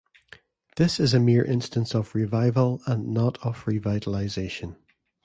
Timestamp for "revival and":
2.15-3.13